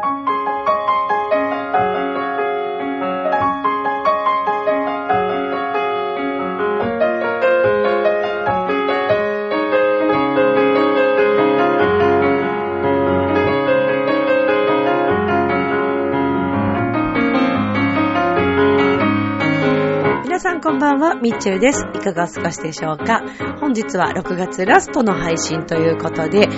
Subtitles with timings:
[0.00, 0.08] 皆
[20.40, 21.86] さんこんばんは、ミッチェルです。
[21.94, 23.22] いかがお過ごしでしょうか？
[23.60, 26.48] 本日は6月ラストの配信ということで、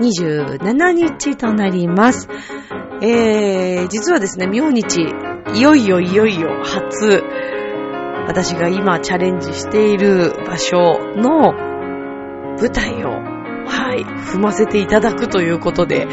[0.00, 2.28] 27日となります。
[3.02, 5.14] えー、実はですね、明日、
[5.54, 7.22] いよいよいよいよ初、
[8.26, 11.52] 私が今チャレンジしている場所の
[12.58, 16.06] 舞台を、はい、踏ませていただくということで、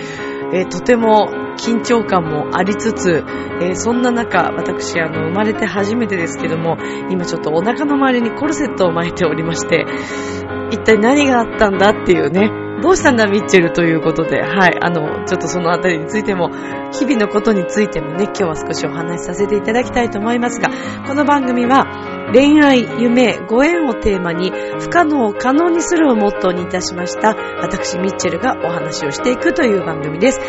[0.54, 3.26] えーとても緊張感もありつつ、
[3.62, 6.78] えーそんな中、私、あの、生まれて初めてですけども、
[7.10, 9.86] 今ちょっとお腹の周りにコルセットを巻いておりまして、
[10.72, 12.50] 一体何があったんだっていうね、
[12.82, 16.52] どうしたんだミッチェルということで、はい、あの、ちょっとそのあたりについても、
[16.92, 20.70] 日々のことについてもね、今日は少しお話しさせていただきたいと思いますが、
[21.08, 21.86] この番組は、
[22.34, 30.40] 恋愛、夢、ご縁をテーマに、不可能を可能にするをモットーにいたしました、私、ミッチェルがお話をしていくという番組です。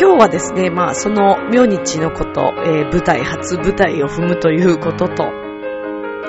[0.00, 5.24] 今日はですね、まあ、その明日のこと、えー舞台、初舞台を踏むということと、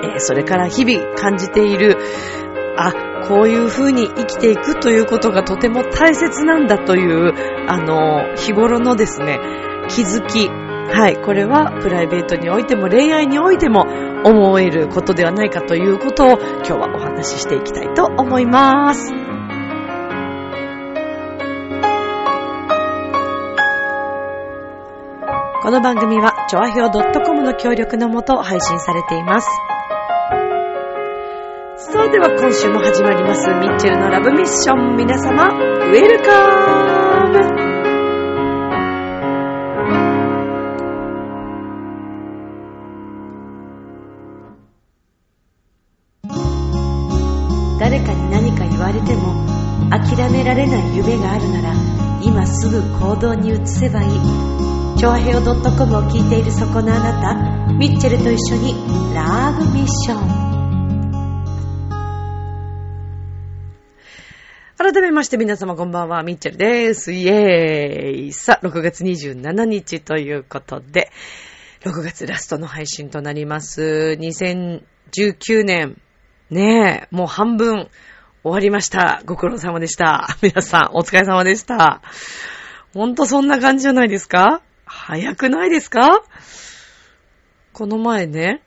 [0.03, 1.97] えーそれから日々感じている、
[2.77, 2.93] あ、
[3.31, 7.31] こういう風に生きていくということがとても大切なんだという、
[7.65, 9.39] あの、日頃のですね、
[9.87, 10.49] 気づき。
[10.49, 13.85] はい、これはプライベートにおいても恋愛においても
[14.25, 19.13] 思えることではないかということを今日はお話ししていきたいと思います。
[25.63, 29.47] この番組は、ちょあひょう .com の協力のもと配信されています。
[31.83, 34.97] それでは今週も始まります、ミッチェルのラブミッション。
[34.97, 37.39] 皆様、ウェルカム。
[47.79, 49.43] 誰かに何か言われても
[49.89, 51.73] 諦められない夢があるなら
[52.21, 54.09] 今すぐ行動に移せばいい。
[54.97, 55.57] チョアヘオ .com
[55.97, 58.75] を聞いているそこのあなたミッチェルと一緒に
[59.15, 60.50] ラブミッション。
[64.93, 67.13] 改めまして皆様こんばんは、ミッチェルです。
[67.13, 71.13] イエーイさあ、6月27日ということで、
[71.85, 74.17] 6月ラストの配信となります。
[74.19, 76.01] 2019年、
[76.49, 77.87] ねえ、もう半分
[78.43, 79.21] 終わりました。
[79.25, 80.27] ご苦労様でした。
[80.41, 82.01] 皆さん、お疲れ様でした。
[82.93, 84.61] ほんとそんな感じじゃないですか？
[84.83, 86.21] 早くないですか？
[87.71, 88.61] この前ね、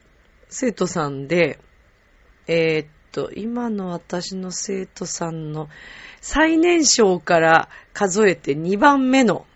[0.48, 1.58] 生徒さんで、
[2.46, 5.68] えーっと、今の私の生徒さんの
[6.20, 9.46] 最年少から数えて2番目の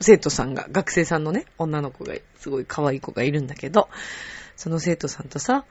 [0.00, 3.88] 生徒さんが、学生さんのね、女の子が、すごい可愛い子がいるんだけど、
[4.56, 5.64] その生徒さんとさ、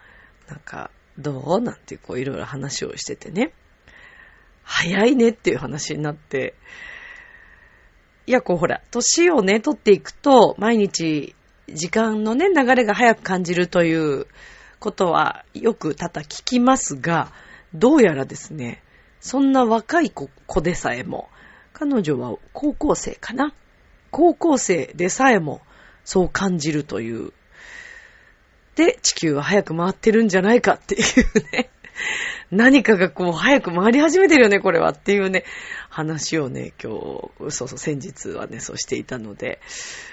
[0.48, 1.62] なんか、どう？
[1.62, 3.54] なんてこういろいろ話をしててね、
[4.64, 6.56] 早いねっていう話になって、
[8.26, 11.36] いや、こうほら、年をね、取っていくと、毎日、
[11.68, 14.28] 時間のね、流れが早く感じるという
[14.80, 17.32] ことは、よく多々聞きますが、
[17.74, 18.82] どうやらですね、
[19.20, 21.30] そんな若い子子でさえも、
[21.74, 23.54] 彼女は高校生かな？
[24.12, 25.62] 高校生でさえも、
[26.04, 27.32] そう感じるという。
[28.76, 31.04] で、地球は早く回ってるんじゃないかっていう
[31.52, 31.70] ね。
[32.50, 35.44] 何かがこう早く回り始めてるよね、これはっていうね、
[35.90, 36.94] 話をね、今
[37.50, 39.60] 日、そうそう、先日はね、そうしていたので、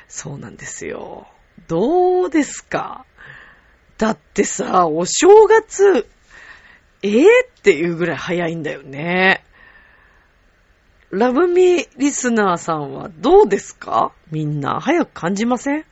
[0.08, 1.28] そうなんですよ。
[1.68, 3.06] どうですか？
[3.98, 6.06] だってさ、お正月、
[7.02, 7.26] えー、っ
[7.62, 9.42] ていうぐらい早いんだよね。
[11.10, 14.12] ラブミーリスナーさんはどうですか？
[14.30, 15.84] みんな早く感じません？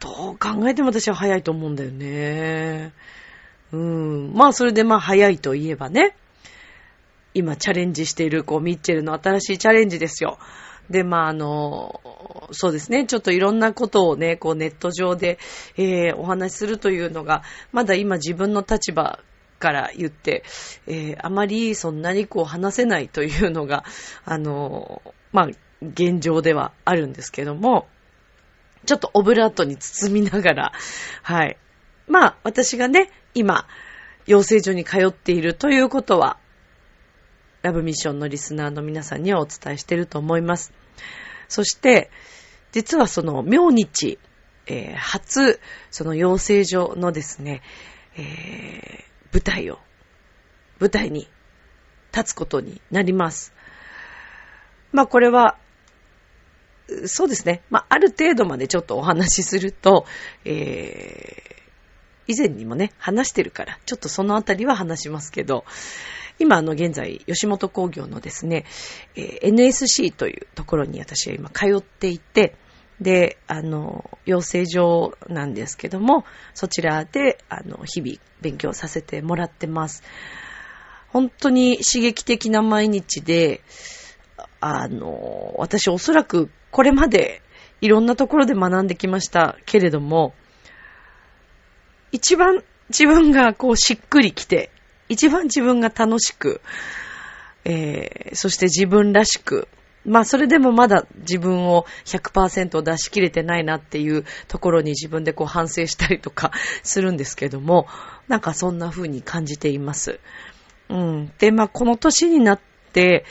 [0.00, 2.92] どう考えても私は早いと思うんだよね。
[3.72, 4.32] うん。
[4.34, 6.16] まあ、それでまあ、早いといえばね。
[7.34, 10.38] 今、チャレンジしている、こう、ミッチェルの新しいチャレンジですよ。
[10.90, 13.06] で、まあ、あの、そうですね。
[13.06, 15.38] ちょっといろんなことをね、こう、ネット上で、
[15.76, 17.42] えーお話しするというのが、
[17.72, 19.20] まだ今自分の立場
[19.58, 20.44] から言って、
[20.86, 23.84] えーあまりそんなにこう話せないというのが、
[24.24, 25.02] あの、
[25.32, 25.48] まあ、
[25.82, 27.86] 現状ではあるんですけども、
[28.86, 30.72] ちょっとオブラートに包みながら、
[31.22, 31.58] はい。
[32.06, 33.66] まあ、私がね、今、
[34.26, 36.38] 養成所に通っているということは、
[37.62, 40.72] ラブミッションのリスナーの皆さんにはお伝えしていると思います。
[41.48, 42.10] そして、
[42.72, 44.18] 実はその、明日、
[44.66, 45.60] えー初、
[45.90, 47.62] その養成所のですね、
[48.16, 49.78] えー舞台を、
[50.78, 51.28] 舞台に
[52.12, 53.52] 立つことになります。
[54.92, 55.58] まあこれは、
[57.04, 57.62] そうですね。
[57.68, 60.06] まあ、ある程度までちょっとお話しすると、
[60.46, 65.66] えー、以前にもね、話してるから、ちょっとそのあたりは話しますけど、
[66.38, 68.64] 今、あの、現在、吉本工業のですね、
[69.16, 72.54] え、NSC というところに私は今通っていて、
[73.00, 76.24] で、あの、養成所なんですけども、
[76.54, 80.02] そちらで、あの、日々勉強させてもらってます。
[81.08, 83.62] 本当に刺激的な毎日で、
[84.60, 87.42] あの、私おそらくこれまで
[87.80, 90.34] いろんなところで学んできましたけれども、
[92.10, 94.70] 一番自分がこうしっくりきて、
[95.08, 96.60] 一番自分が楽しく、
[97.64, 99.68] えー、そして自分らしく、
[100.04, 106.52] まあそれでもまだ自分を100%出し切れてないなっていうところに自分でこう反省したりとか
[106.82, 107.86] するんですけども、
[108.26, 110.20] なんかそんな風に感じています。
[110.88, 111.32] うん。
[111.38, 112.60] で、まあこの年になっ
[112.92, 113.24] て、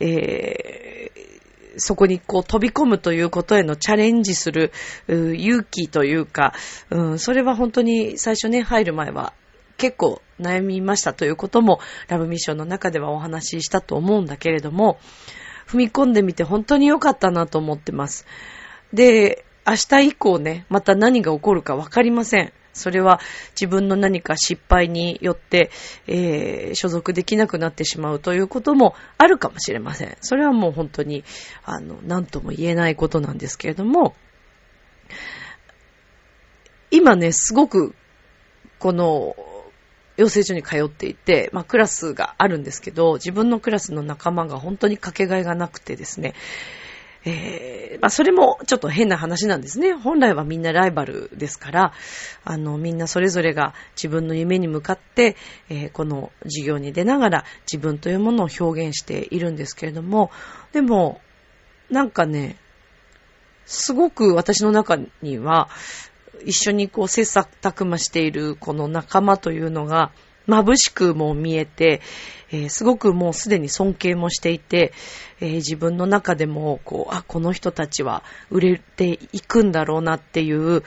[0.00, 4.72] えー、そこにこう飛び込むということへのチャレンジする
[5.08, 6.52] 勇気というか、
[6.90, 9.32] うん、それは本当に最初ね、入る前は
[9.78, 14.98] 結構悩みましたということもラブミッションの中ではお話ししたと思うんだけれども、
[15.66, 18.26] 踏み込んでみて本当に良かったなと思ってます。
[18.92, 22.52] で、明日以降ね、また何が起こるかわかりません。
[22.72, 23.20] それは
[23.50, 25.70] 自分の何か失敗によって、
[26.06, 30.16] えー、所属できなくなってしまうということもあるかもしれません。
[30.20, 31.24] それはもう本当に、
[31.64, 34.14] あの、何とも言えないことなんですけれども、
[36.90, 37.94] 今ね、すごく、
[38.78, 39.36] この、
[40.18, 46.34] 養成所に通っていて、まあクラスがあるんですけど、自分のクラスの仲間が本当にかけがえがなくてですね、
[47.24, 49.92] えー、まあそれもちょっと変な話なんですね。
[49.92, 51.92] 本来はみんなライバルですから、
[52.44, 55.36] あの、みんなそれぞれが自分の夢に向かって、
[55.68, 60.32] えー、この授業に出ながら自分というものを表現しているんですけれども、
[60.72, 61.20] でも、
[61.90, 62.56] なんかね、
[63.66, 65.68] すごく私の中には、
[66.44, 70.12] 一緒にこう切磋琢磨しているこの仲間というのが
[70.48, 72.00] 眩しくも見えて、
[72.50, 74.92] えー、すごくもうすでに尊敬もしていて、
[75.40, 80.82] えー、自分の中でもこう、あ、この人たちは売れていくんだろうなっていう、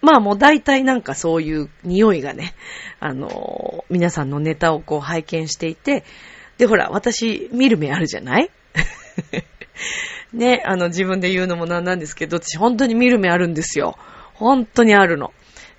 [0.00, 2.54] まあもう大体なんかそういう匂いがね、
[3.00, 6.04] あのー、皆さんのネタをこう拝見していて、
[6.58, 8.50] でほら、私見る目あるじゃない？
[10.32, 13.96] ね、あの自分で言うのもなんなんですけど、私本当に見る目あるんですよ。
[14.34, 15.32] 本当にあるの。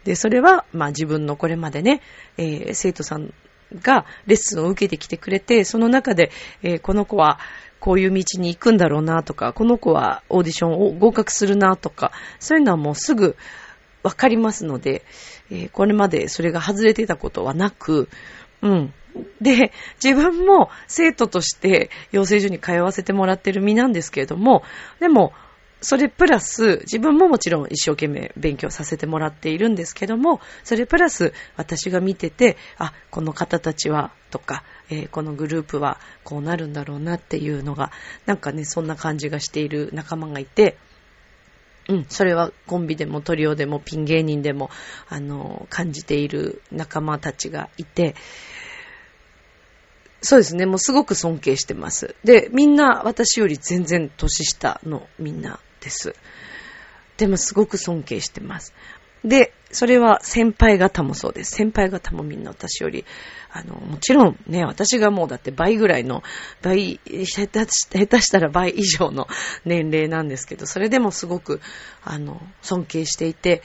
[0.04, 2.02] で、それは、まあ自分のこれまでね、
[2.38, 3.34] えー、生徒さん
[3.82, 6.32] がレッスンを受けてきてくれて、その中で、
[6.64, 7.40] えー、この子は
[7.80, 13.36] こういう道に行くんだろうなとか、この子はオーディションを合格するなとか、そういうのはもうすぐ
[14.04, 15.04] わかりますので、
[15.50, 18.10] えー、これまでそれが外れてたことはなく、
[18.62, 18.94] うん。
[19.42, 19.72] で、
[20.04, 24.64] 自分も生徒として養成所に通わせてもらってる身なんですけれども、
[25.00, 25.34] でも、
[25.86, 37.92] それプラス、自分ももちろん一生懸命勉強させてもらっているんですけども、それプラス私が見てて、あ、この方たちは、とか、えー、このグループはこうなるんだろうなっていうのが、
[38.26, 40.76] なんかね、そんな感じがしている仲間がいて、
[41.88, 44.72] うん、それはコンビでもトリオでもピン芸人でも、
[45.08, 48.16] あの、感じている仲間たちがいて、
[50.24, 52.16] そうですね、もうすごく尊敬してます。
[52.24, 56.16] で、みんな私より全然年下のみんなです。
[57.18, 58.74] でもすごく尊敬してます。
[59.24, 61.56] で、それは先輩方もそうです。
[61.56, 63.06] 先輩方もみんな私より、
[63.52, 66.24] あの、もちろんね、私がもうだって倍ぐらいの、
[66.62, 69.28] 倍、下手したら倍以上の
[69.64, 71.62] 年齢なんですけど、それでもすごく、
[72.04, 73.64] あの、尊敬していて、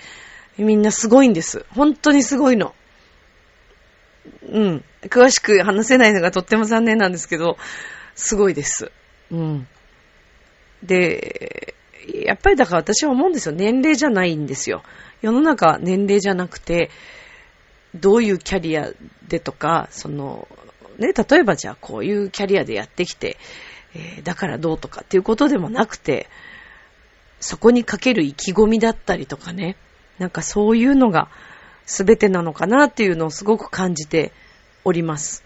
[0.57, 1.65] みんなすごいんです。
[1.71, 2.75] 本当にすごいの。
[4.49, 4.85] うん。
[5.03, 7.57] 詳しく話せないのがとっても残念なんですけど、
[8.15, 8.91] すごいです。
[9.31, 9.69] うん。
[10.83, 11.75] で、
[12.14, 13.55] やっぱりだから私は思うんですよ。
[13.55, 14.83] 年齢じゃないんですよ。
[15.23, 16.90] 世の中年齢じゃなくて、
[17.95, 18.90] どういうキャリア
[19.26, 20.47] でとか、その、
[20.99, 23.37] ね、例えばじゃあこういうキャリアでやってきて、
[23.95, 26.29] えー、だからどうとかっていうことでもなくて、
[27.40, 29.76] そこにかける意気込みだったりとかね、
[30.19, 31.29] なんかそういうのが
[31.87, 34.33] 全てなのかなっていうのをすごく感じて
[34.85, 35.43] おります。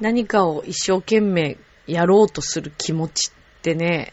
[0.00, 1.56] 何かを一生懸命
[1.86, 3.32] やろうとする気持ちっ
[3.62, 4.12] てね、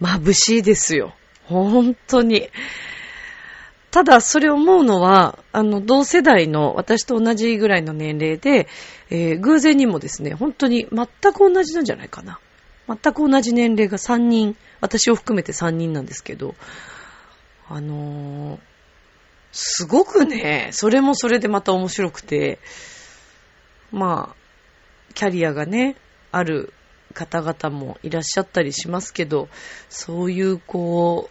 [0.00, 1.14] 眩しいですよ。
[1.44, 2.48] 本当に。
[3.90, 8.68] ただ、それ思うのは、あの、同世代の私と同じぐらいの年齢で、
[9.08, 12.38] えー、偶然にもですね、本当に全く同じなんじゃないかな。
[12.88, 16.54] 全く同じ年齢が3人、私を含めて3人なんですけど、
[17.68, 18.60] あのー、
[19.52, 22.58] すごくね、それもそれでまた面白くて、
[23.90, 24.36] まあ、
[25.14, 25.96] キャリアがね、
[26.32, 26.74] ある
[27.16, 29.48] 方々もいらっしゃったりしますけど、
[29.88, 31.30] そういうこ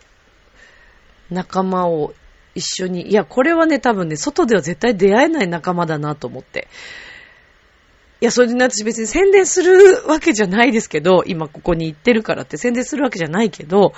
[1.29, 2.13] う、仲間を
[2.55, 6.67] 一緒に、いや、これはね、多分ね、外では絶対出会えない仲間だなと思って。
[8.19, 13.93] いや、それで、私別に宣伝するわけじゃないですけど、今ここに行ってるからって宣伝するわけじゃないけど、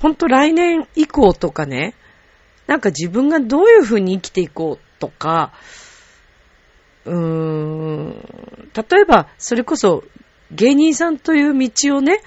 [0.00, 1.94] ほんと来年以降とかね、
[2.66, 5.52] なんか自分がどういう風に生きていこうとか、
[7.04, 8.10] うーん、
[8.74, 10.04] 例えば、それこそ
[10.52, 12.20] 芸人さんという道をね、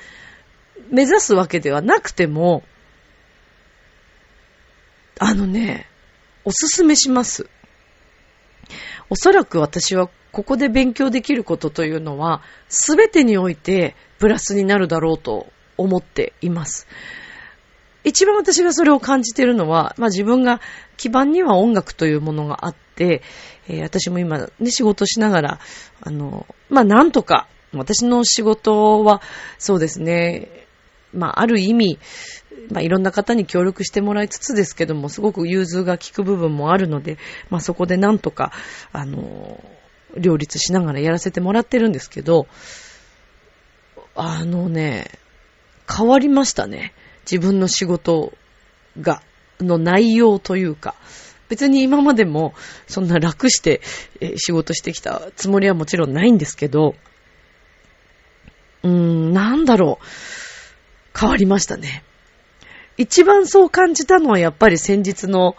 [0.90, 2.64] 目指すわけではなくても、
[5.20, 5.88] あのね、
[6.46, 7.50] おすすめします。
[9.10, 16.88] おそらく私はここで勉強できることというのは、すべてにおいてプラスになるだろうと思っています。
[18.04, 20.60] 一番私がそれを感じているのは、まあ自分が
[20.98, 23.22] 基盤には音楽というものがあって、
[23.68, 25.60] えー、私も今ね、仕事しながら、
[26.02, 27.48] あの、まあなんとか、
[27.80, 29.22] 私の仕事は、
[29.58, 30.68] そうですね、
[31.14, 32.00] まあある意味、
[32.72, 37.18] まあ、いろんな方に協力してもらいつつですけども、すごく融通が効く部分もあるので、
[37.50, 38.52] まあ、そこでなんとか、
[38.92, 39.64] あの、
[40.18, 42.48] 両立しながらやらせてもらってるんですけど、
[44.16, 45.10] あのね、
[45.92, 46.94] 変わりましたね。
[47.30, 48.34] 自分の仕事
[49.00, 49.22] が、
[49.60, 50.96] の内容というか、
[51.50, 52.54] 別に今までも
[52.88, 53.82] そんな楽して
[54.38, 56.96] 仕事してきたつもりはもちろんないんですけど、
[58.84, 60.06] うーん、なんだろう。
[61.18, 62.04] 変わりましたね。
[62.98, 65.56] 一番そう感じたのはやっぱり先日の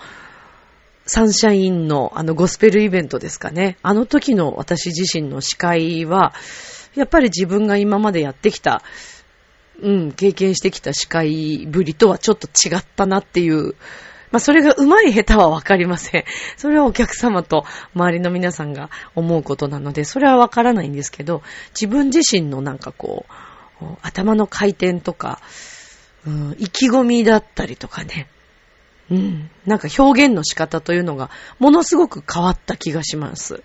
[1.06, 3.76] サンシャインのあのゴスペルイベントですかね。
[3.82, 6.32] あの時の私自身の司会は、
[6.94, 8.82] やっぱり自分が今までやってきた、
[9.82, 13.74] うん、経験してきた司会ぶりとはちょっと違ったなっていう、
[14.34, 16.24] まあそれが上手い下手はわかりません。
[16.58, 17.64] それはお客様と
[17.94, 23.26] 周りの皆さんが思うことなので、それはわからないんですけど、自分自身のなんかこ
[23.80, 25.40] う、頭の回転とか、
[26.26, 28.26] うん、意気込みだったりとかね。
[29.08, 29.50] うん。
[29.66, 33.62] なんか表現の仕方というのがものすごく変わった気がします。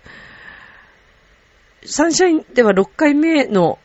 [1.84, 3.80] サンシャインでは6回目の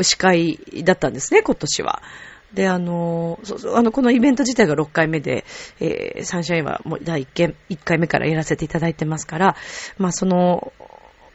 [0.00, 2.02] 司会だったんですね、今年は。
[2.52, 5.44] で、あの、そうそう、あの、このイベント自体が6回目で、
[5.80, 9.56] えー、サンシャインはもう第1回、1回目からやらせていただいてますから、
[9.98, 10.72] まあ、その、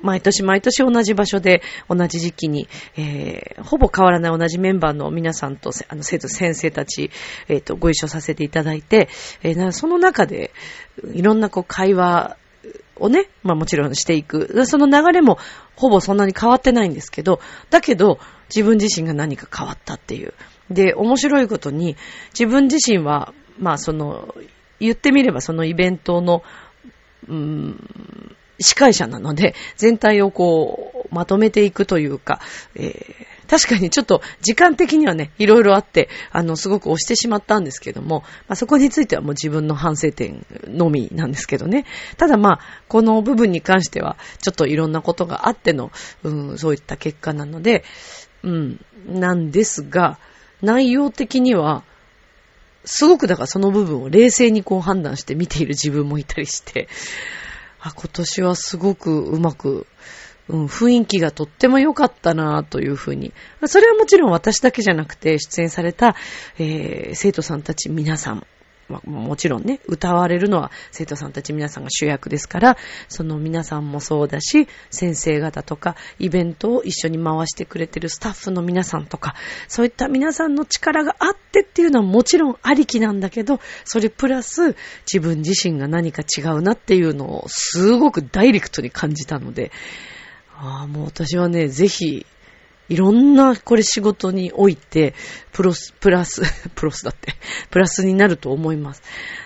[0.02, 2.68] 毎年毎年同じ場所で同じ時期に、
[2.98, 7.10] えー、ほぼ変わらない同じメンバーの皆さんと、あの、生徒、先生たち、
[7.48, 9.08] えっ、ー、と、ご一緒させていただいて、
[9.44, 10.52] えー、その中で、
[11.14, 12.38] いろんなこう会話
[12.98, 14.66] をね、まあもちろんしていく。
[14.66, 15.38] その流れも
[15.76, 17.40] ほぼそんなに変わってないんですけど、
[17.70, 18.20] だけど
[18.54, 20.34] 自分自身が何か変わったっていう。
[20.70, 21.96] で、面白いことに、
[22.38, 24.34] 自分自身は、まあその、
[24.80, 26.44] 言ってみればそのイベントの、
[27.28, 32.40] うーん、司会者なので、全体をこう、まとめていくというか、
[32.76, 41.86] えー、確かにちょっと時間的にはね、いろいろあって、あの、すごく押してしまったんですけども、まあ、そこについてはもう自分の反省点のみなんですけどね。
[42.18, 45.92] ただまあ、この部分に関しては、ちょっといろんなことがあっての、
[46.24, 47.84] うん、そういった結果なので、
[48.44, 50.20] うん、なんですが、
[50.64, 51.84] 内容的には、
[52.86, 56.88] すごくだからその部分を冷静にこう判断して見ている自分もいたりして、
[57.80, 59.86] あ、今年はすごくうまく、
[60.48, 63.34] うん、雰囲気がとっても良かったなというふうに。
[63.66, 66.16] それはもちろん私だけじゃなくて出演された、
[66.58, 68.48] えー、生徒さんたち皆さん
[68.90, 79.36] まあ、もちろんね、歌われるのは生徒さんたち皆さんが主役ですから、その皆さんもそうだし、先生方とか、イベントを一緒に回してくれてるスタッフの皆さんとか、
[79.68, 84.76] そういった皆さんの力があってっていうのはもちろんありきなんだけど、それプラス
[85.12, 89.72] 自分自身が何か違うなっていうのをすごくダイレクトに感じたので、
[90.56, 92.26] ああ、もう私はね、ぜひ
[92.90, 95.14] いろんな、これ仕事において、
[95.52, 96.42] プロス、プラス、
[96.76, 97.34] プロスだって、
[97.70, 99.02] プラスになると思います。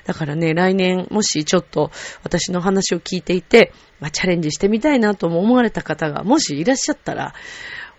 [0.06, 1.91] だからね、来年、もしちょっと
[2.24, 7.36] 私の話を聞いていて、まあ、チャレンジしてみたいなとも思われた方が、もしいらっしゃったら、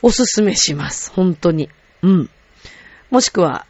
[0.02, 1.10] おすすめします。
[1.12, 1.70] 本当に。
[2.02, 2.30] うん。
[3.10, 3.66] もしくは、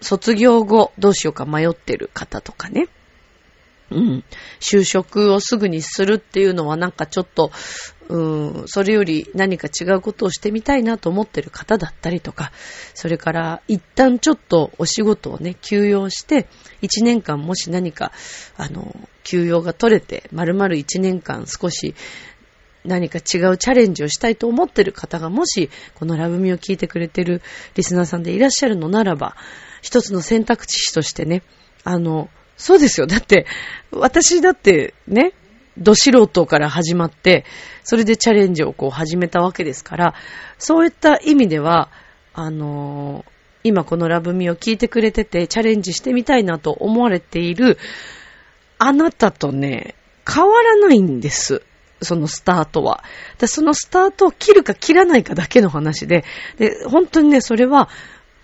[0.00, 2.88] 卒業後、どうしようか迷ってる方とかね。
[3.92, 4.24] うん。
[4.60, 7.50] 就職をすぐにするっていうのはなんかちょっと、
[8.08, 12.52] うん、それより何か違うことをしてみたいなと思ってる方だったりとか、
[12.94, 16.46] それから一旦ちょっとお仕事をね、休養して、
[16.80, 18.12] 一年間もし何か、
[18.56, 18.94] あの、
[19.24, 21.94] 休養が取れて、丸々一年間少し
[22.84, 27.42] 何か違うチャレンジをしたいと思ってる方がもし、このラブミを聞いてくれてる
[27.74, 29.36] リスナーさんでいらっしゃるのならば、
[29.80, 31.42] 一つの選択肢としてね、
[31.84, 32.28] あの、
[32.62, 33.08] そうですよ。
[33.08, 33.44] だって、
[33.90, 35.32] 私だってね、
[35.76, 37.44] ど素人から始まって、
[37.82, 40.14] それでチャレンジをこう始めたわけですから、
[40.58, 41.90] そういった意味では、
[42.34, 43.32] あのー、
[43.64, 47.78] 今このラブミを聞いてくれてて、チャレンジしてみたいなと思われている、
[48.78, 51.62] あなたとね、変わらないんです。
[52.00, 53.02] そのスタートは。
[53.38, 56.24] でそのスタートを切るか切らないかだけの話で、
[56.58, 57.88] で、本当にね、それは、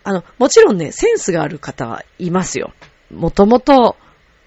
[0.03, 2.73] あの、もちろんね、センスがある方はいますよ。
[3.13, 3.97] もともと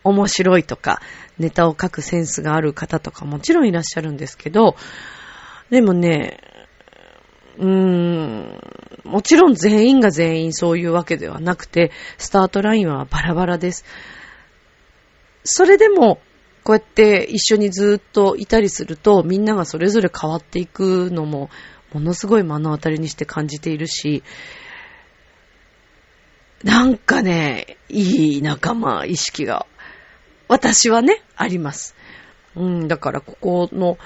[0.03, 1.01] 面白いとか、
[1.38, 4.75] ネタを書くセンスがある方とかもちろんいらっしゃるんですけど、
[5.70, 6.39] でもね、
[7.58, 8.60] うーん、
[9.03, 13.86] もちろん全員が全員そういうわけではなくて、スタートラインはバラバラです。
[15.43, 16.20] それでも、
[16.63, 21.50] こうやって一緒にずっといたりすると、みんながそれぞれ変わっていくのも、
[21.93, 24.24] ものすごい目の当たりにして感じているし、
[26.63, 29.65] なんかね、いい仲間意識が、
[30.51, 31.96] 私はね、あります。
[32.58, 33.98] うん、だからここの、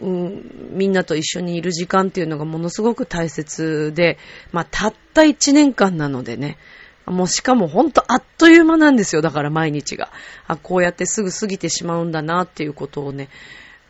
[0.00, 4.16] うん、みんなと一緒にいる時間っていうのがものすごく大切で、
[4.52, 6.56] まあ、たった一年間なのでね、
[7.04, 9.22] もうしかもほんとあっという間なんですよ。
[9.22, 10.12] だから毎日が。
[10.46, 13.28] あ、こうやってすぐ過ぎてしまうんだなっていうことをね、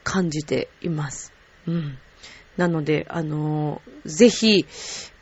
[0.03, 1.35] 感じています。
[1.67, 1.99] うん。
[2.59, 4.67] なので、あのー、ぜひ、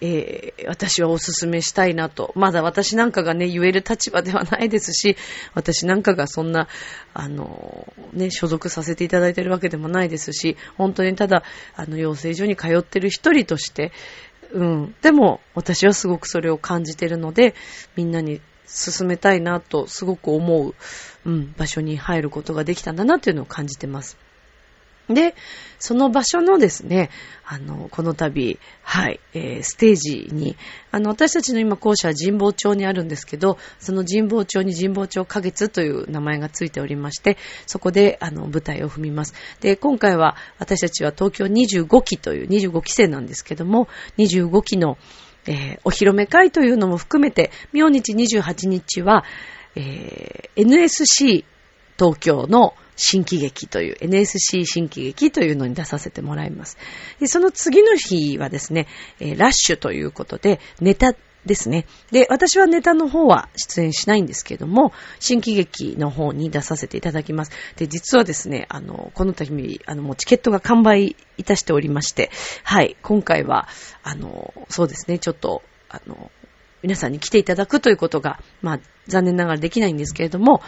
[0.00, 2.32] えー、私はお勧めしたいなと。
[2.34, 5.16] まだ私なんかがね、言える立場ではないですし、
[5.54, 6.66] 私なんかがそんな、
[7.12, 11.42] あのー、ね、所属させていただいてるわけでもないですし、本当にただ、
[11.74, 13.92] あの、養成所に通ってる一人として、
[14.52, 14.94] うん。
[15.02, 17.54] でも、私はすごくそれを感じてるので、
[17.96, 20.74] みんなに進めたいなと、すごく思う、
[21.26, 24.16] うん、場所に入ることができたんだなというのを感じてます。
[25.08, 25.34] で、
[25.78, 27.10] その場所のですね、
[27.44, 30.56] あの、この度、はい、えー、ステージに、
[30.90, 37.36] あの、私たちの今校舎は神保町にあるんですけど、その神保町に神保町花月という名前がついておりまして、
[37.66, 39.34] そこで、あの、舞台を踏みます。
[39.60, 43.86] で、今回は、私たちは東京25期という25期生なんですけども、
[44.18, 44.98] 25期の、
[45.46, 49.24] えー、お披露目会というのも含めて、明日28日は、
[49.76, 51.44] えー、NSC
[51.98, 56.78] 東京の新喜劇という、NSC 新喜劇というのに出させてもらいます。
[57.20, 58.86] で、その次の日はですね、
[59.20, 61.14] えー、ラッシュということで、ネタ
[61.46, 61.86] ですね。
[62.10, 67.52] で、私はネタの方は出演しないんですけども、新喜劇の方に出させていただきます。
[67.76, 72.30] で、実はですね、あの、この度、あの、もうチケットが完売いたしておりまして、
[72.64, 73.68] はい、今回は、
[74.02, 76.30] あの、そうですね、ちょっと、あの、
[76.82, 80.62] 皆さんに来ていただくということが、まあ、残念ながらできないんですけれども、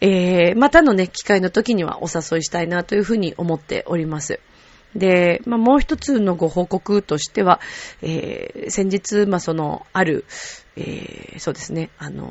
[0.00, 4.40] えー、またのね、機会の時にはお誘いしたいなというふうに思っております。
[4.94, 7.60] で、まあ、もう一つのご報告としては、
[8.02, 10.24] えー、先日、まあ、その、ある、
[10.76, 12.28] えー、そうですね、あの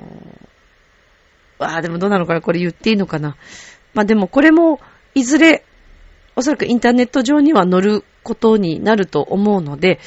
[1.59, 3.35] ー、ああ、でもどうなのかなこれ言っていいのかな
[3.93, 4.79] まあ、でもこれも、
[5.13, 5.63] いずれ、
[6.35, 9.99] おそらくインターネット上には載ることになると思うので、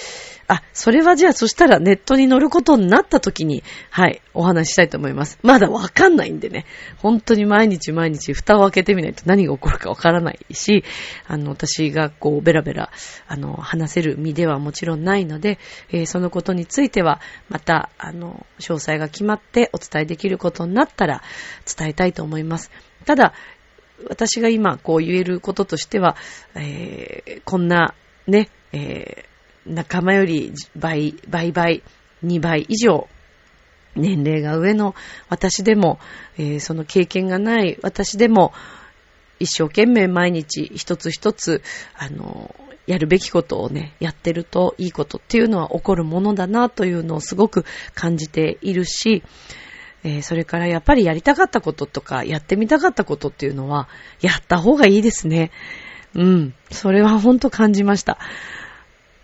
[0.47, 5.39] あ、それはじゃあそしたらネットに乗ることになった時に、はい、お話ししたいと思います。
[5.43, 6.67] まだわかんないんでね、
[6.99, 10.85] 本当に毎日毎日蓋を開けてみないと何が起こるかわからないし、
[11.29, 12.91] あの、私がこう、ベラベラ、
[13.29, 15.61] あの、話せる身ではもちろんないので、
[15.93, 21.23] えー、そのことについては、また、あの、詳細が決まってお伝えできることになったら
[21.65, 22.73] 伝えたいと思います。
[23.05, 23.35] ただ、
[24.09, 26.17] 私が今こう言えることとしては、
[26.55, 27.95] えー、こんな
[28.31, 29.31] ね、えー
[29.67, 31.83] 仲間より倍、倍倍、
[32.25, 33.09] 2倍以上、
[33.95, 34.95] 年齢が上の
[35.29, 35.99] 私でも、
[36.39, 38.53] えー、その経験がない私でも、
[39.39, 41.63] 一生懸命毎日一つ一つ、
[41.97, 42.55] あの、
[42.87, 47.65] やるべきことをね、やってるといいことっていうのは起こるものだなというのをすごく
[47.95, 49.23] 感じているし、
[50.03, 53.89] えー、それからやっぱりやりたかったこととか、やってみたかったことっていうのは、
[54.21, 55.51] やった方がいいですね。
[56.15, 56.55] うん。
[56.71, 58.19] それは本当感じました。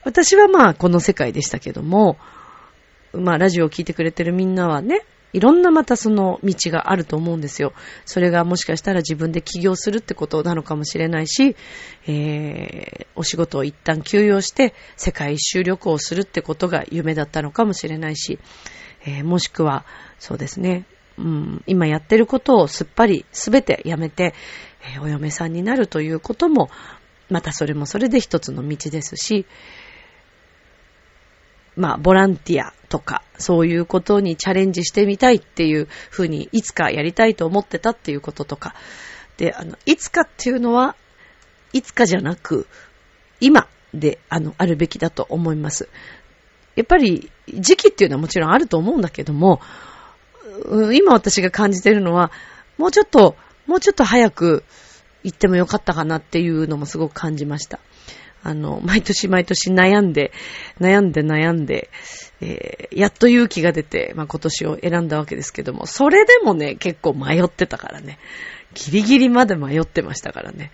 [0.04, 2.16] 私はまあこの世界でしたけども、
[3.12, 7.72] まあラジオを聴いてくれてるみんなはね、いろんなまたその道があると思うんですよ。
[8.04, 11.56] それがもしかしたら自分で起業するってことなのかもしれないし、
[12.06, 18.38] えー、お仕事を一旦休養して世界一周旅行をするってことが夢だったのかもしれないし、
[19.04, 19.84] えー、もしくは、
[20.18, 20.86] そうですね、
[21.18, 24.34] うん、今やってることをすっぱりすべてやめて、
[24.94, 26.70] えー、お嫁さんになるということも、
[27.28, 29.46] またそれもそれで一つの道ですし、
[31.76, 38.74] まあ、ボランティアとか、そういうことにチャレンジしてみたいっていうふうに、いつかやりたいと思ってたっていうこととか。
[39.36, 40.96] で、あの、いつかっていうのは、
[41.72, 42.66] いつかじゃなく、
[43.40, 45.88] 今で、あの、あるべきだと思います。
[46.76, 49.60] やっぱり、時期っていうのはもちろんあると思うんだけども、
[50.94, 52.32] 今私が感じてるのは、
[52.78, 54.64] もうちょっと、もうちょっと早く、
[55.26, 57.80] 行ってもよかったかなっていうのもすごく感じました。
[58.44, 60.32] あの、毎年 毎年悩んで、
[60.80, 61.90] 悩んで悩んで、
[62.40, 68.18] えー、やっと勇気が出て、まあ、今年を選んだわけですけども、それでもね、結構迷ってたからね。
[68.74, 70.70] ギリギリまで迷ってましたからね。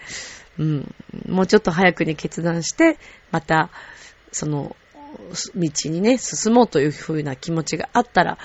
[0.59, 0.95] うん。
[1.29, 2.99] もうちょっと早くに決断して、
[3.31, 3.71] また、
[4.33, 4.77] その、
[5.55, 8.39] 道にね、進もうというふうな気持ちがあったら、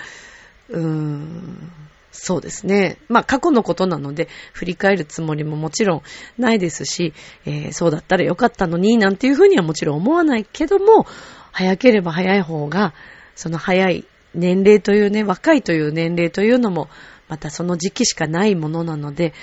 [0.70, 1.72] うーん、
[2.12, 2.98] そうですね。
[3.10, 6.02] まあ過去のことなので振り返るつもりももちろん
[6.38, 7.14] ないですし、
[7.46, 11.06] えー、そうだったらよかったのになんていうふうにはもちろん思わないけども、
[11.52, 12.94] 早ければ早い方が、
[13.36, 16.90] その早い年齢というね、若いという年齢というのも、
[17.28, 19.34] またその時期しかないものなので、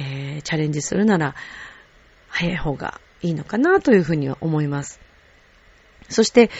[0.00, 1.34] えー、チャレンジするなら、
[2.28, 5.00] 早い方がいいのかなというふうには思います。
[6.08, 6.50] そして、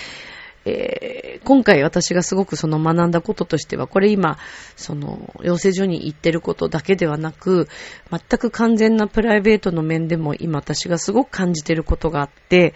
[0.67, 4.37] えー、今回私がすごくその学んだこととしては、これ今、
[4.75, 7.69] その、養成所に行ってることだけではなく、
[8.11, 12.75] 全く完全なプライベートの面でも今私がすごく感じてることがあって、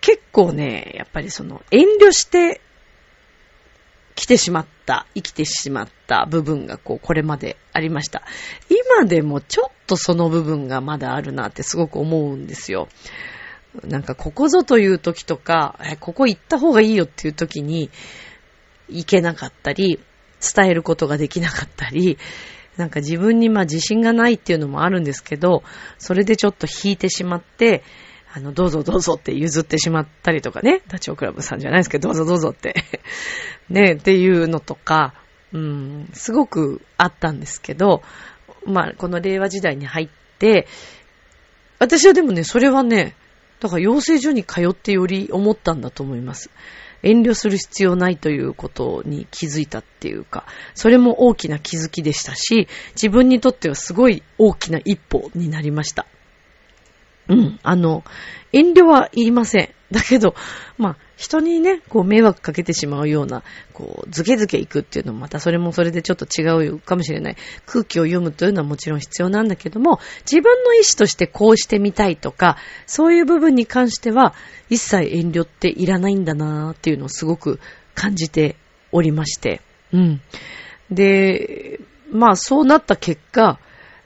[0.00, 2.60] 結構ね、やっぱりその、遠慮して
[4.14, 8.22] 来てしまった、生きてしまった部分がこう、これまでありました。
[8.68, 12.88] 今でもちょっとその部分がまだあるなってすごく思うんですよ。
[13.84, 17.90] なんかここぞという時とか、ここ行った方がいいよっていう時に
[18.88, 19.98] 行けなかったり、
[20.54, 22.18] 伝えることができなかったり、
[22.76, 25.62] なんか自分にまあ自信がないっていうのもあるんですけど、
[25.98, 27.82] それでちょっと引いてしまって、
[28.34, 32.74] あの、どうぞどうぞって譲ってしまったりとかね、ダチョウクラブさんじゃないですけど、どうぞどうぞって。
[33.68, 35.14] ね、っていうのとか、
[35.52, 38.02] うん、すごくあったんですけど、
[38.64, 40.08] まあ、この令和時代に入っ
[40.38, 40.66] て、
[41.78, 43.16] 私はでもね、それはね、
[43.62, 46.50] だから養成所に通ってより思ったんだと思います。
[47.04, 56.06] 遠慮する必要ないということに気づいたっていうか、それも大きな気づきでしたし、自分にとってはすごい大きな一歩になりました。
[57.28, 58.02] うん、あの、
[58.52, 59.68] 遠慮はいりません。
[59.92, 60.34] だけど、
[60.76, 67.36] まあ、人にね、こう迷惑かけてしまうような、こう、ズケズケ行くっていうのもまたそれもそれでちょっと違うかもしれない。
[67.64, 72.56] 空気を読むというのはもちろん必要なんだけども、自分の意思としてこうしてみたいとか、
[72.86, 74.34] そういう部分に関しては、
[74.68, 77.60] 一切遠慮っていらないんだなーっていうのをすごく
[77.94, 78.56] 感じて
[78.90, 79.60] おりまして。
[79.92, 80.20] うん。
[80.90, 81.78] で、
[82.10, 83.60] まあそうなった結果、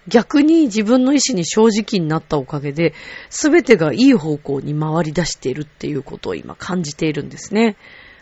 [0.08, 2.94] 逆に自分の意思に正直になったおかげで、
[3.28, 7.76] すべてがいい方向に回り出しているっていうことを今感じているんですね。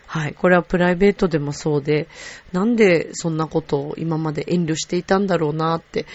[0.07, 0.33] はい。
[0.33, 2.07] これはプライベートでもそうで、
[2.51, 6.05] なんでそんなことを今まで遠慮していたんだろうなって、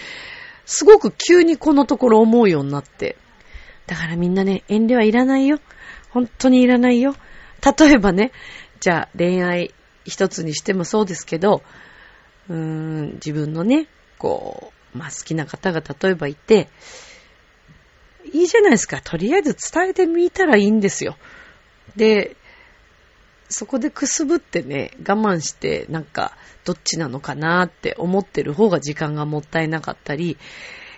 [0.65, 3.17] すごく急にこのところ思うようになって。
[3.87, 5.59] だからみんなね、遠慮はいらないよ。
[6.09, 7.15] 本当にいらないよ。
[7.79, 8.31] 例えばね、
[8.79, 9.73] じゃあ恋愛
[10.05, 11.61] 一つにしてもそうですけど、
[12.49, 16.69] うーん、自分のね、こう、まあ好きな方が例えばいて、
[18.33, 19.01] いいじゃないですか。
[19.01, 21.17] とりあえず伝えてみたらいいんですよ。
[21.95, 22.35] で、
[23.49, 30.37] そこでくすぶってね、我慢して、なんか、どっちなのかなって思ってる方が時間がもったいなかったり、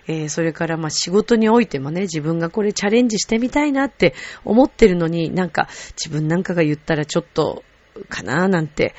[0.08, 7.64] えー、それからまあ仕事においてもね、自分がこれチャレンジしてみたいなって思ってるのに、なんか自分なんかが言ったらちょっと
[8.10, 8.96] かななんて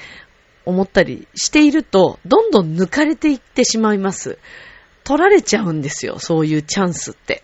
[0.64, 4.38] 思ったりしていると、どんどん抜かれていってしまいます。
[5.04, 7.42] 取られちゃうんですよ、そういうチャンスって。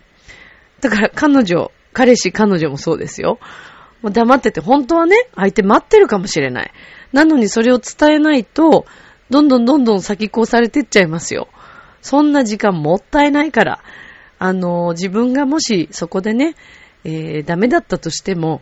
[0.81, 3.39] だから彼女、彼氏彼女もそうですよ。
[4.03, 6.71] 黙ってて、本当はね、相手待ってるかもしれない。
[7.13, 8.85] なのにそれを伝えないと、
[9.29, 11.47] どんどんどんどん先越されてっちゃいますよ。
[12.01, 13.83] そんな時間もったいないから。
[14.39, 16.55] あの、自分がもしそこでね、
[17.03, 18.61] えー、ダメだったとしても、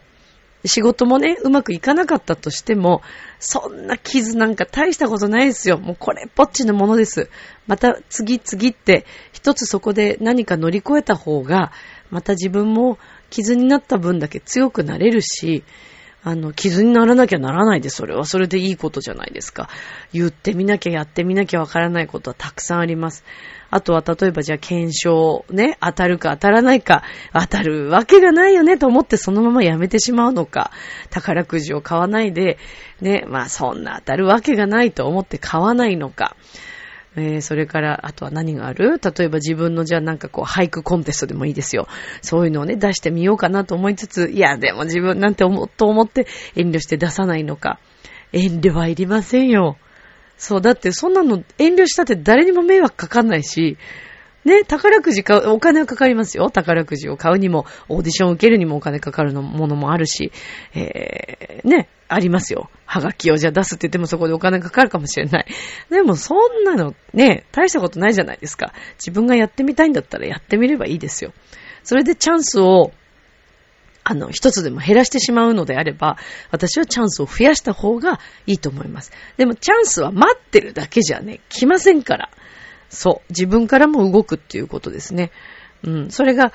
[0.65, 3.01] 仕事もね、うまくいかなかったとしても、
[3.39, 5.77] そんな傷なんか大したことないですよ。
[5.77, 7.29] もうこれっぽっちのものです。
[7.67, 11.71] また次々って、一つそこで何か乗り越えた方が、
[12.09, 12.97] また自分も
[13.29, 15.63] 傷になった分だけ強くなれるし、
[16.21, 19.69] あの、傷にならなきゃならないで、それはそれでいいことじゃないですか。
[20.11, 23.23] 言ってみなきゃやってみなきゃわからないことはたくさんあります。
[23.71, 27.03] あとは例えばじゃあ検証ね、当たるか当たらないか、
[27.33, 30.71] 当たるわけがないよねと思ってそのままやめてしまうのか、
[31.09, 32.57] 宝くじを買わないで、
[33.01, 36.35] ね、まあそんな当たるわけがないと思って買わないのか。
[37.15, 39.01] えー、それから、あとは何がある？
[39.03, 41.87] 例えば自分のじゃあなんかこう俳句コンテストでもいいですよ。
[42.21, 47.79] そういうのをね、出してみようかなと思いつつ、いや、でも自分なんて思、と思って遠慮して出さないのか。
[48.31, 49.77] 遠慮はいりませんよ。
[50.39, 53.77] そう、だってそんなの遠慮したって誰にも迷惑かかんないし、
[54.45, 56.49] ね、宝くじ買う、お金はかかりますよ。
[56.49, 60.31] 宝くじを買うにも、オーディションを受けるにもお金かかるのものもあるし、
[60.73, 62.69] えー、ね、ありますよ。
[62.85, 65.45] はがきをじゃあ出すって言ってもそこでお金かかるかもしれない。
[65.89, 68.73] でもそんなのね、大したことないじゃないですか。
[68.93, 71.33] 自分がやってみたいんだったらやってみればいいですよ。
[71.83, 72.93] それでチャンスを、
[74.09, 76.17] あの、一つでも減らしてしまうのであれば、
[76.49, 79.11] 私はチャンスを増やした方がいいと思います。
[79.37, 82.31] でもチャンスは待ってるだけじゃね、来ませんから。
[82.89, 83.29] そう。
[83.29, 85.29] 自分からも動くっていうことですね。
[85.83, 86.09] うん。
[86.09, 86.53] それが、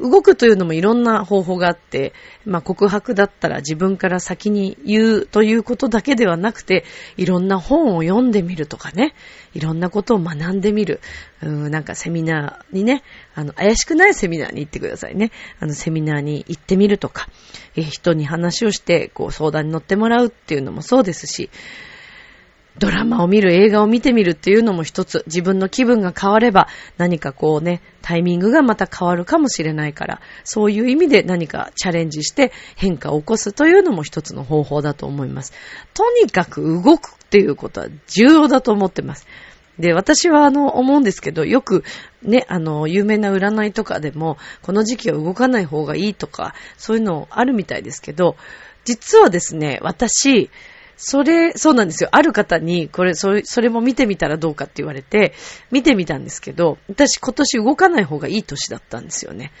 [0.00, 2.12] 動くというのもいろんな方法があって、
[2.44, 6.84] まあ告白だったら自分から先に言うということだけではなくて、
[7.16, 9.14] いろんな本を読んでみるとかね、
[9.54, 11.00] いろんなことを学んでみる。
[11.42, 13.02] うん、なんかセミナーにね、
[13.34, 15.32] あの、怪しくないセミナーに行ってくださいね。
[15.60, 17.28] あの、セミナーに行ってみるとか、
[17.76, 21.50] え人に話をして、こう相談に乗ってもらうっていうのもそうですし、
[22.78, 35.52] ドラマを見る、映画を見てみるっていうのも一つ、自分の気分が変われば何かこうね、タイミングがまた変わるかもしれないから、そういう意味で何かチャレンジして変化を起こすというのも一つの方法だと思います。
[35.94, 39.26] とにかく動くっていうことは重要だと思ってます。
[39.78, 41.84] で、私はあの、思うんですけど、よく
[42.22, 48.36] ね、あの、有名な占いとかでも、この時期は動かない方がいいとか、そういうのあるみたいですけど、
[48.84, 50.50] 実はですね、私、
[50.96, 52.08] それ、そうなんですよ。
[52.12, 55.34] ある方に、これ、それ、それも見てみたらどうかって言われて、
[55.70, 59.52] 見てみたんですけど、私今年動かない方がいい年だったんですよね。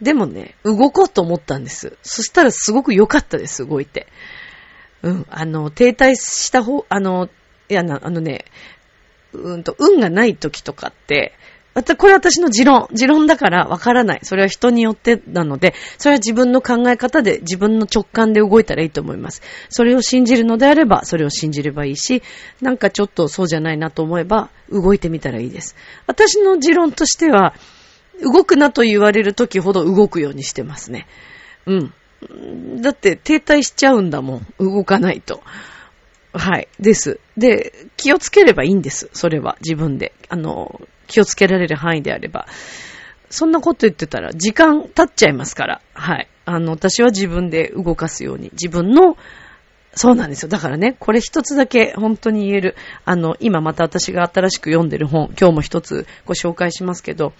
[0.00, 1.96] でもね、動こうと思ったんです。
[2.02, 4.06] そしたらすごく良かったです、動いて。
[5.02, 7.28] うん、あの、停滞した方、あの、
[7.68, 8.44] いやな、あのね、
[9.32, 11.34] うんと、運がない時とかって、
[11.98, 12.88] これ私の持論。
[12.92, 14.20] 持論だからわからない。
[14.22, 19.42] それは人によってなので、それは自分の考え方で、自分の直感で動いたらいいと思います。
[19.68, 22.22] それを信じるのであれば、それを信じればいいし、
[22.62, 25.76] なんかちょっとそうじゃないなと思えば、動いてみたらいいです。
[26.06, 27.54] 私の持論としては、
[28.22, 31.06] 動くなと言われる時ほど動くようにしてますね。
[31.66, 31.92] うん。
[32.80, 34.46] だって停滞しちゃうんだもん。
[34.58, 35.42] 動かないと。
[36.32, 36.68] はい。
[36.80, 37.20] です。
[37.36, 39.10] で、気をつければいいんです。
[39.12, 40.14] それは自分で。
[40.28, 42.46] あの、気をつけられる範囲であれば。
[43.28, 45.80] そんなこと言ってたら時間経っちゃいますから。
[45.94, 46.28] はい。
[46.44, 48.50] あの、私は自分で動かすように。
[48.52, 49.16] 自分の、
[49.94, 50.48] そうなんですよ。
[50.48, 52.76] だからね、これ一つだけ本当に言える。
[53.04, 57.32] あの、今また私が新しく読んでる本、今日も一つご紹介しますけど、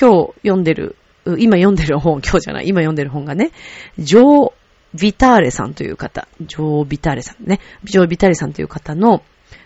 [0.00, 0.96] 今日読んでる、
[1.38, 3.50] 今読んでる本、今日じゃない、今読んでる本がね、
[3.98, 4.52] ジョー・
[4.94, 9.22] ビターレさんという方、ジョー・ビターレさんね、ジョー・ビターレさんという方の、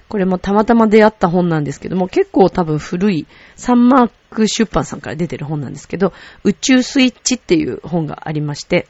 [0.08, 6.12] これもたまたま出会った本なんですけども、結構多分古いサンマーク出版さんから出てる本なんですけど、
[6.44, 8.86] 宇宙スイッチっていう本がありまして、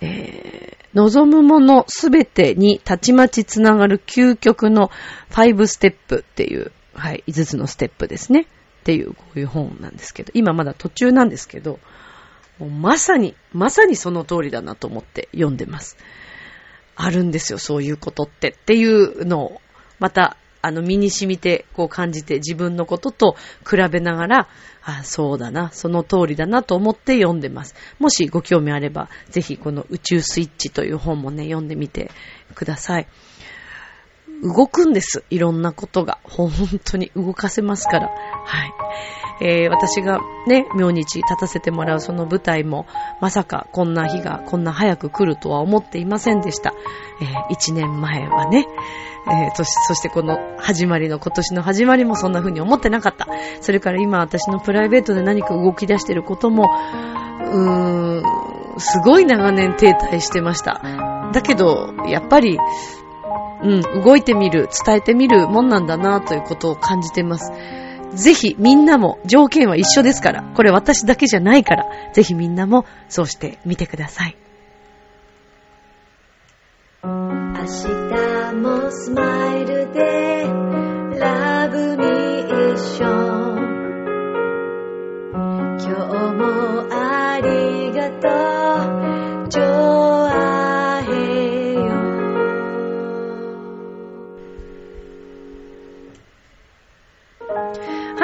[0.00, 4.90] えー、望むものすべてにたちまちつながる究極の
[5.30, 8.42] 5ステップっていう、はい、5つのステップですね。
[8.42, 8.46] っ
[8.84, 11.78] ていう、こういう本なんですけど、今まだ途中なんですけど、
[12.60, 15.96] まさに、まさにその通りだなと思って読んでます。
[16.96, 19.60] あるんですよ、そういうことってっていうのを、
[19.98, 23.36] また、あの、身に染みて、こう感じて、自分のことと
[23.68, 24.48] 比べながら、
[24.82, 27.74] あ、そうだな、その通りだなと思って読んでます。
[27.98, 32.10] もしご興味あれば、ぜひこの宇宙スイッチという本もね、読んでみて
[32.54, 33.06] ください。
[34.42, 35.24] 動くんです。
[35.30, 36.18] いろんなことが。
[36.24, 36.50] 本
[36.84, 38.08] 当に動かせますから。
[38.08, 38.72] はい。
[39.40, 42.86] えー、私がね、明日立たせてもらうその舞台も、
[43.20, 46.72] まさかこんな日がこんな早く来るとは思っていませんでした。
[47.20, 48.66] えー、一年前はね、
[49.26, 53.26] えー、そそしてこの始まりの、今年の始まりもそんな風に思ってなかった。
[53.60, 56.70] それから今私のプライベートで何か動き出してることも、
[57.52, 61.30] うーん、すごい長年停滞してました。
[61.32, 62.58] だけど、やっぱり、
[63.62, 67.52] うん、動いてみる、伝えてみるもんなんだなということを感じています。
[68.14, 74.36] ぜひみんなも条件は一緒ですから、これ私だけじゃないから、ぜひみんなもそうしてみてください。
[77.02, 80.46] 明日もスマイルで
[81.18, 83.74] ラブミッション
[85.78, 86.44] 今日も
[86.90, 88.28] ありがと
[89.48, 89.48] う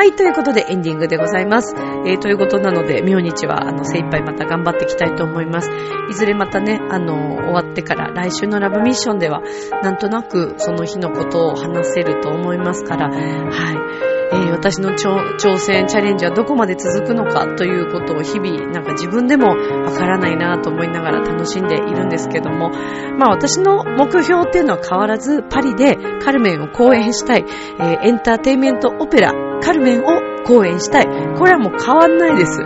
[0.01, 1.75] はい、ということでエンディングでございます。
[1.77, 5.69] えー、ということなので、明日は、あの、精一杯また頑張っていきたいと思います。
[6.09, 9.43] いずれまたね、あの、終わってから来週のラブミッションでは、
[9.83, 14.10] なんとなくその日のことを話せると思いますから、はい。
[14.33, 22.71] えー、私の挑戦、チャレンジはどこまで続くのかということを日々、なんか自分でもわからないなと思いながら楽しんでいるんですけども、
[23.19, 27.45] まあ私の目標っていうのは変わらず、パリでカルメンを公演したい、
[27.79, 31.07] えー、エンターテイメントオペラ、カルメンを講演したい。
[31.37, 32.61] これはもう変わんないです。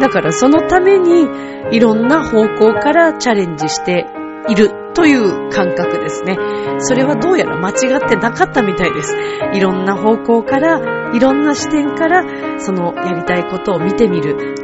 [0.00, 1.28] だからそのために
[1.72, 4.06] いろんな方向からチャレンジして
[4.48, 6.36] いるという感覚ですね。
[6.78, 9.16] それはどうやら間違ってなかったみたいです。
[9.54, 12.24] いろんな方向から、いろんな視点から、
[12.58, 14.54] そのやりたいことを見てみる。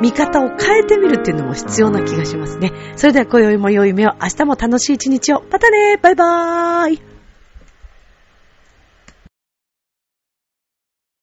[0.00, 2.72] 見方を変えてみるっていうのも必要な気がしますね。
[2.96, 5.42] それでは今宵も良い夢を、明日も楽しい一日を。
[5.50, 7.13] またねバイバーイ